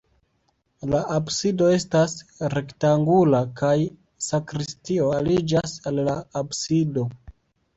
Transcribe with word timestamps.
La 0.93 1.01
absido 1.15 1.67
estas 1.73 2.15
rektangula 2.53 3.43
kaj 3.61 3.75
sakristio 4.29 5.13
aliĝas 5.19 5.77
al 5.93 6.03
la 6.09 6.17
absido. 6.43 7.07